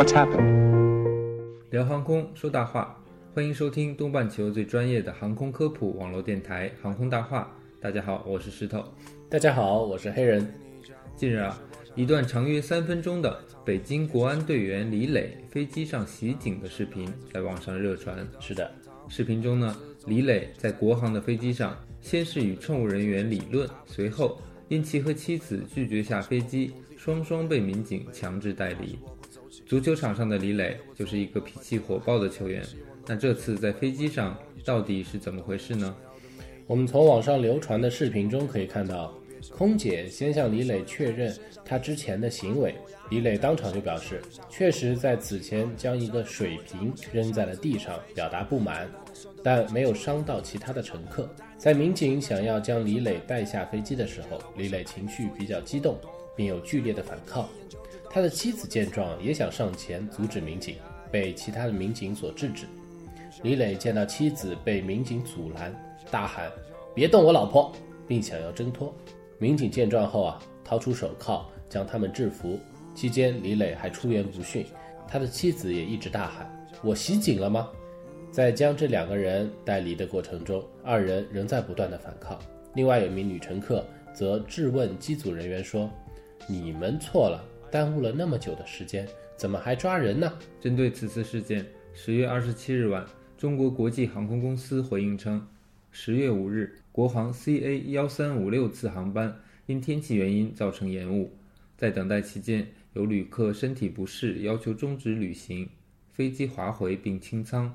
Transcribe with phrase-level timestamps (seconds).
[0.00, 1.60] What's happened?
[1.68, 2.98] 聊航空说大话，
[3.34, 7.54] 欢迎收听东半球最专业的航空科普网络电台《航空大话》。
[7.82, 8.82] 大家好，我是石头。
[9.28, 10.50] 大家好，我是黑人。
[11.14, 11.60] 近日啊，
[11.94, 18.26] 一段长约三分钟的北京国安队员李磊飞机上袭警的视频在网上热传。
[18.40, 18.72] 是的，
[19.06, 28.98] 视频中呢，李磊在国航的飞机上，先是与乘务人员理论，随后因其和妻子拒绝下飞机，双双被民警强制带离。
[29.70, 32.60] 足球场上的李磊就是一个脾气火爆的球员，
[33.06, 35.94] 那这次在飞机上到底是怎么回事呢？
[36.66, 39.14] 我们从网上流传的视频中可以看到，
[39.56, 41.32] 空姐先向李磊确认
[41.64, 42.74] 他之前的行为，
[43.10, 48.90] 李磊当场就表示，确实在此前将一个水瓶扔在了地上，表达不满，
[49.40, 51.32] 但没有伤到其他的乘客。
[51.56, 55.96] 在民警想要将李磊带下飞机的时候，李磊情绪比较激动，
[56.40, 57.46] 并有剧烈的反抗。
[58.08, 60.76] 他的妻子见状也想上前阻止民警，
[61.12, 62.64] 被其他的民警所制止。
[63.42, 65.70] 李磊见到妻子被民警阻拦，
[66.10, 66.50] 大喊
[66.96, 67.70] ：“别动我老婆！”
[68.08, 68.90] 并想要挣脱。
[69.36, 72.58] 民警见状后啊，掏出手铐将他们制服。
[72.94, 74.64] 期间，李磊还出言不逊，
[75.06, 76.50] 他的妻子也一直大喊
[76.82, 77.68] ：“我袭警了吗？”
[78.32, 82.38] 在将这两个人带离的过程中，二人仍在不断的反抗。
[82.74, 85.90] 另外有一名女乘客则质问机组人员说
[86.48, 91.64] ：“你们错了，耽误了那么久的时间，怎么还抓人呢？”针对此次事件，
[91.94, 93.06] 十月二十七日晚，
[93.38, 95.46] 中国国际航空公司回应称，
[95.90, 101.32] 十月五日，国航 CA 幺三五六次航班因天气原因造成延误，
[101.76, 105.68] 在等待期间，有旅客身体不适，要求终止旅行，
[106.10, 107.72] 飞机滑回并清仓，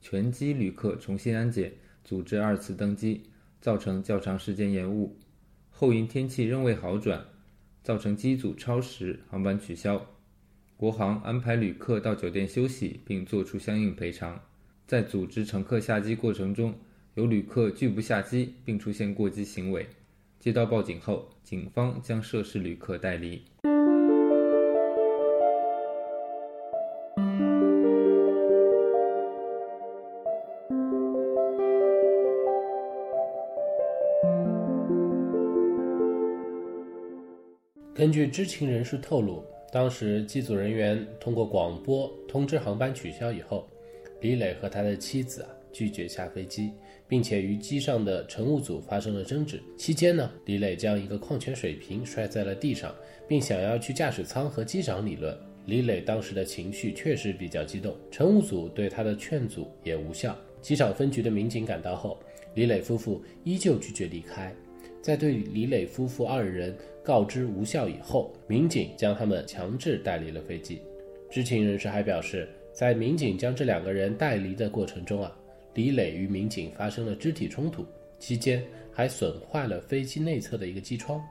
[0.00, 1.72] 全机旅客重新安检，
[2.02, 3.22] 组织二次登机，
[3.60, 5.16] 造成较长时间延误。
[5.70, 7.24] 后因天气仍未好转，
[7.86, 10.04] 造成机组超时，航班取消。
[10.76, 14.40] 国航安排旅客到酒店休息，并作出相应赔偿。
[14.88, 16.74] 在组织乘客下机过程中，
[17.14, 19.86] 有旅客拒不下机，并出现过激行为。
[20.40, 23.40] 接到报警后，警方将涉事旅客带离。
[37.96, 39.42] 根据知情人士透露，
[39.72, 43.66] 当时机组人员通过广播通知航班取消以后，
[44.20, 46.72] 李磊和他的妻子啊拒绝下飞机，
[47.08, 49.62] 并且与机上的乘务组发生了争执。
[49.78, 52.94] 期间呢，李磊将一个矿泉水瓶摔在了地上，
[53.26, 55.34] 并想要去驾驶舱和机长理论。
[55.64, 60.36] 李磊当时的情绪确实比较激动，乘务组对他的劝阻也无效。
[60.60, 62.20] 机场分局的民警赶到后，
[62.52, 64.54] 李磊夫妇依旧拒绝离开。
[65.06, 70.82] 在对李磊夫妇二人告知无效以后，民警将他们强制带离了飞机。
[71.30, 75.32] 知情人士还表示，在民警将这两个人带离的过程中啊，
[75.74, 77.86] 李磊与民警发生了肢体冲突，
[78.18, 78.60] 期间
[78.92, 81.22] 还损坏了飞机内侧的一个机窗。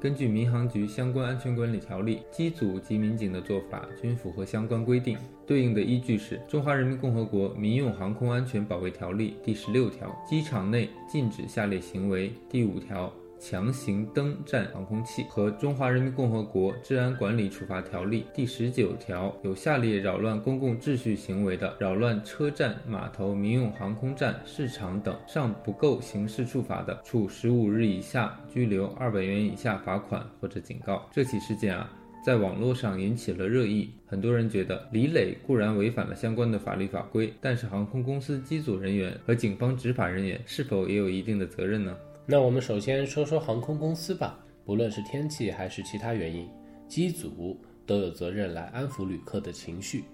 [0.00, 31.08] 根据民航局相关安全管理条例，机组及民警的做法均符合相关规定，对应的依据是《中华人民共和国民用航空安全保卫条例》第十六条“机场内禁止下列行为”，第五条“强行登占航空器”和《中华人民共和国治安管理处罚条例》第十九条有下列扰乱公共秩序行为的，扰乱车站、码头、民用航空站、市场等，尚不够刑事处罚的，处十五日以下拘留、二百元以下罚款或者警告。
[31.10, 31.90] 这起事件啊。
[32.22, 41.96] 在网络上引起了热议，很多人觉得李磊固然违反了相关的法律法规，但是航空公司机组人员和警方执法人员是否也有一定的责任呢？
[42.26, 46.48] 那我们首先说说航空公司吧，不论是天气还是其他原因，
[46.86, 50.04] 机组都有责任来安抚旅客的情绪。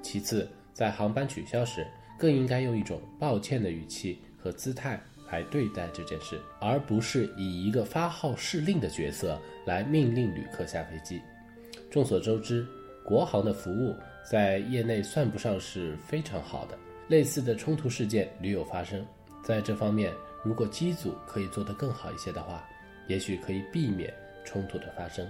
[0.00, 1.86] 其次，在航班取消时，
[2.18, 4.98] 更应该用一种抱歉的语气和姿态
[5.30, 11.20] 来对待这件事，而不是以一个发号施令的角色来命令旅客下飞机。
[11.90, 12.66] 众所周知，
[13.04, 13.94] 国航的服务
[14.30, 16.78] 在业内算不上是非常好的，
[17.08, 19.04] 类似的冲突事件屡有发生。
[19.44, 20.12] 在这方面，
[20.42, 22.68] 如果机组可以做得更好一些的话，
[23.06, 24.12] 也许可以避免
[24.44, 25.26] 冲突的发生。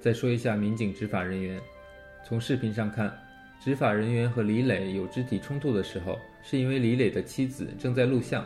[0.00, 1.60] 再说一下民警执法人员，
[2.26, 3.16] 从视频上看，
[3.62, 8.44] 执法人员和李磊有肢体冲突的时候，是因为李磊的妻子正在录像，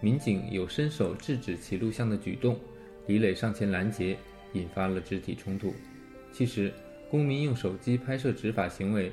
[0.00, 2.58] 民警有伸手制止其录像的举动，
[3.06, 4.16] 李磊上前拦截，
[4.54, 5.74] 引发了肢体冲突。
[6.32, 6.72] 其实，
[7.10, 9.12] 公民用手机拍摄执法行为，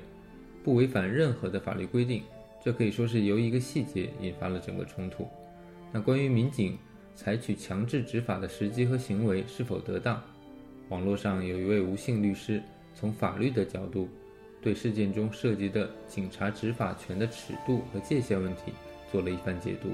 [0.63, 2.23] 不违反任何的法律规定，
[2.63, 5.27] 这可以说是由一个细节引发了整个冲突。
[5.91, 6.77] 那关于民警
[7.15, 10.21] 采取强制执法的时机和行为是否得当，
[10.89, 12.61] 网络上有一位吴姓律师
[12.95, 14.07] 从法律的角度，
[14.61, 18.71] 对事件中涉及的警察执法权的尺度和界限问题
[19.11, 19.89] 做了一番解读。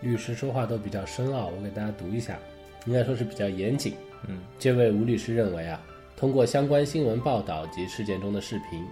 [0.00, 2.38] 律师说话都比较深奥，我给大家读一下，
[2.86, 3.94] 应该说是比较严谨。
[4.26, 5.80] 嗯，这位吴律师认为啊，
[6.16, 8.82] 通过相关新闻报道及事件中的视频，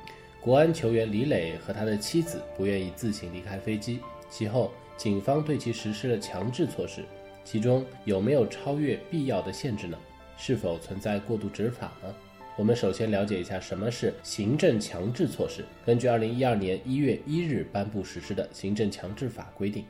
[0.41, 4.71] 国安球员李磊和他的妻子不愿意自行离开飞机，其后。
[5.03, 7.03] 警方对其实施了强制措施，
[7.43, 9.99] 其中有没有超越必要的限制呢？
[10.37, 12.15] 是否存在过度执法呢？
[12.57, 15.65] 我们首先了解一下什么是行政强制措施。
[15.85, 19.85] 根据二零一二年一月一日颁布实施的行政强制法规定，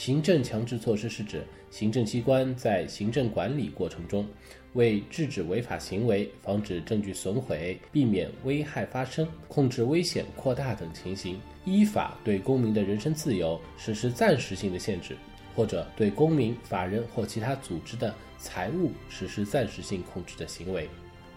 [0.00, 4.26] 行政强制措施是指行政机关在行政管理过程中，
[4.72, 11.38] 为制止违法行为、防止证据损毁、避免危害发生、控制危险扩大等情形。
[11.66, 15.14] 依法对公民的人身自由实施暂时性的限制，
[15.54, 20.88] 或者对公民、法人或其他组织的财物实施暂时性控制的行为。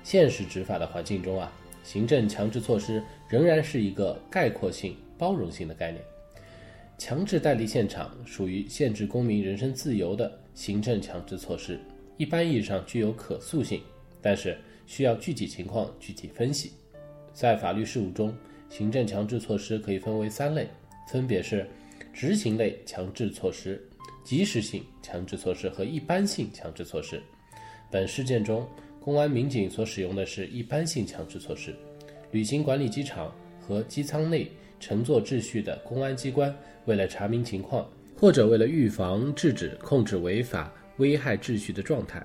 [0.03, 1.51] 现实执法的环境中啊，
[1.83, 6.01] 行政强制措施仍然是一个概括性、包容性的概念。
[6.97, 11.79] 强制带离现场属于限制公民人身自由的行政强制措施，
[12.17, 13.81] 一般意义上具有可塑性，
[14.21, 16.71] 但是需要具体情况具体分析。
[17.33, 18.33] 在法律事务中。
[18.69, 20.67] 行政强制措施可以分为三类，
[21.07, 21.69] 分别是
[22.11, 23.79] 执行类强制措施、
[24.23, 27.21] 及时性强制措施和一般性强制措施。
[27.91, 28.67] 本事件中，
[28.99, 31.75] 公安民警所使用的是一般性强制措施。
[32.31, 33.31] 旅行管理机场
[33.61, 34.49] 和机舱内
[34.83, 36.53] 乘坐秩序的公安机关，
[36.83, 37.89] 为了查明情况，
[38.19, 42.21] 或者为了预防、制止、控制违法、危害秩序的状态。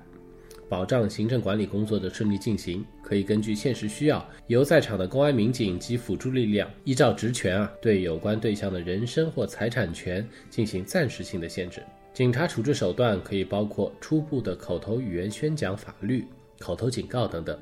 [0.67, 11.81] 保障行政管理工作的顺利进行，可以根据现实需要，由在场的公安民警及辅助力量依照职权啊，对有关对象的人身或财产权进行暂时性的限制。
[12.13, 16.25] 警察处置手段可以包括初步的口头语言宣讲法律、
[16.59, 17.57] 口头警告等等。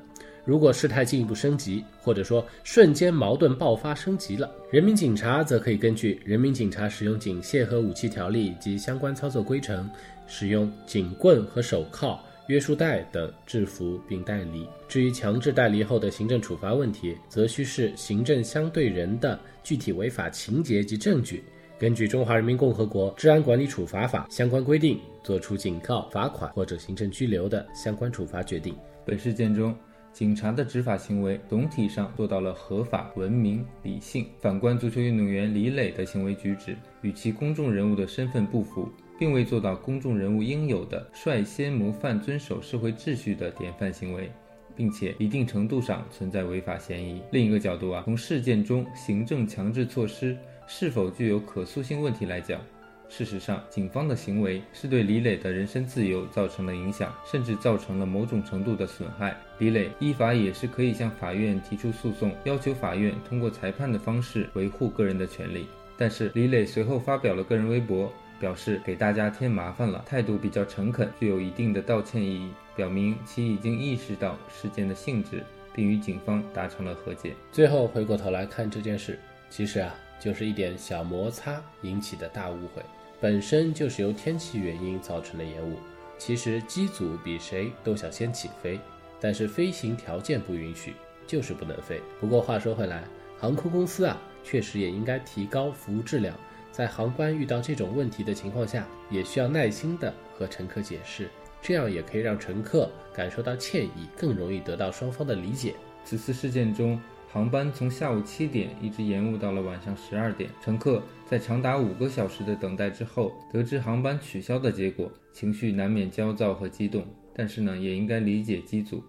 [0.48, 9.86] 如果事态进一步升级，或者说瞬间矛盾爆发升级了，人民警察则可以根据《人民警察使用警械和武器条例》及相关操作规程，
[10.26, 12.18] 使用警棍和手铐。
[12.46, 14.66] 约束带等制服并带离。
[14.88, 21.44] 至于强制带离后的行政处罚问题，则需视行政相对人的具体违法情节及证据，
[21.78, 28.74] 根据《中华人民共和国治安管理处罚法》相关规定，作出警告、罚款或者行政拘留的相关处罚决定。
[29.04, 29.76] 本事件中，
[30.12, 34.26] 警察的执法行为总体上做到了合法、文明、理性。
[34.40, 38.88] 反观足球运动员李磊的行为举止，与其公众人物的身份不符。
[39.18, 44.30] 并未做到公众人物应有的率先模范遵守社会秩序的典范行为，
[44.76, 47.20] 并且一定程度上存在违法嫌疑。
[47.32, 50.38] 另一个角度啊，从事件中行政强制措施
[50.68, 52.60] 是否具有可塑性问题来讲，
[53.08, 59.36] 事实上，警方的行为是对李磊的人身自由造成了影响，甚至造成了某种程度的损害。
[59.58, 65.66] 李磊依法也是可以向法院提出诉讼，要求法院通过裁判的方式维护个人的权利。
[65.96, 68.12] 但是李磊随后发表了个人微博。
[68.40, 75.42] 表示给大家添麻烦了，态度比较诚恳，具有一定的道歉意义，表明其已经意识到事件的性质，
[75.74, 77.34] 并与警方达成了和解。
[77.50, 79.18] 最后回过头来看这件事，
[79.50, 82.80] 其实啊，就是一点小摩擦引起的大误会，
[83.20, 85.76] 本身就是由天气原因造成的延误。
[86.16, 88.78] 其实机组比谁都想先起飞，
[89.20, 90.94] 但是飞行条件不允许，
[91.26, 92.00] 就是不能飞。
[92.20, 93.04] 不过话说回来，
[93.38, 96.34] 航空公司啊，确实也应该提高服务质量。
[96.72, 101.28] 在航班遇到这种问题的情况下，也需要耐心地和乘客解释，
[101.62, 105.74] 这样也可以让乘客感受到歉意，更容易得到双方的理解。
[106.04, 117.04] 此次事件中，航班从下午七点一直延误到了晚上十二点，乘客在长达五个小时的等待之后，得知航班取消的结果，情绪难免焦躁和激动。
[117.34, 119.04] 但是呢，也应该理解机组，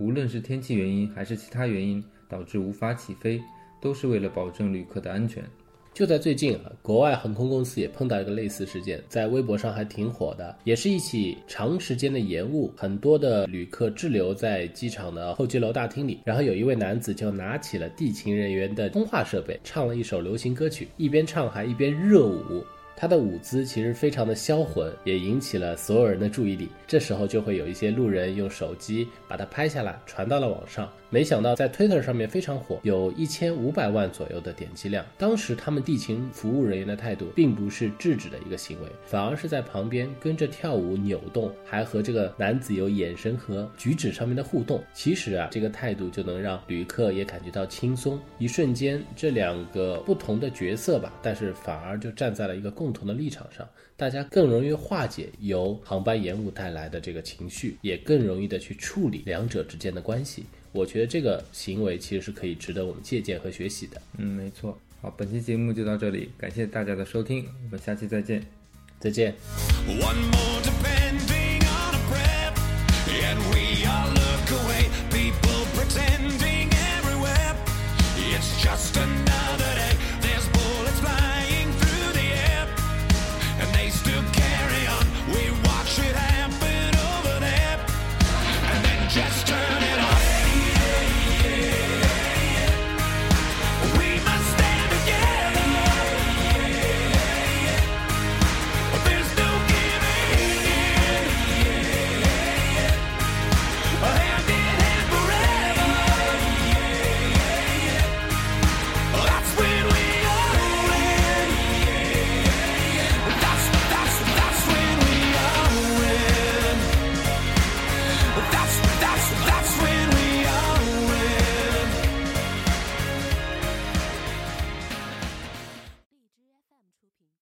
[0.00, 3.40] 无论是天气原因还是其他原因导致无法起飞，
[3.80, 5.44] 都是为了保证旅客的安全。
[5.92, 22.64] 就在最近，国外航空公司也碰到一个类似事件，在微博上还挺火的，也是一起长时间的延误，很多的旅客滞留在机场的候机楼大厅里，然后有一位男子就拿起了地勤人员的通话设备，唱了一首流行歌曲，一边唱还一边热舞。
[23.00, 26.68] 他的舞姿其实非常的销魂，也引起了所有人的注意力。
[26.86, 30.86] 这时候就会有一些路人用手机把它拍下来，传到了网上。
[31.08, 35.02] 没想到在 Twitter 上面非常火，有一千五百万左右的点击量。
[35.16, 44.84] 当时他们地勤服务人员的态度，并不是制止的一个行为，反而是在旁边跟着跳舞扭动，还和这个男子有眼神和举止上面的互动。
[44.92, 48.20] 其实啊，这个态度就能让旅客也感觉到轻松。
[48.38, 60.44] 一瞬间，这两个不同的角色吧，但是反而就站在了一个共共同的立场上，大家更容易化解由航班延误带来的这个情绪，也更容易的去处理两者之间的关系。
[60.72, 64.02] 我觉得这个行为其实是可以值得我们借鉴和学习的。
[64.18, 64.76] 嗯，没错。
[65.00, 68.44] 好，本期节目就到这里，感谢大家的收听，我们下期再见。
[68.98, 69.32] 再见。
[69.86, 72.58] One more depending on a breath,
[73.06, 74.90] and we all look away.
[75.10, 77.54] People pretending everywhere.
[78.18, 79.69] It's just another.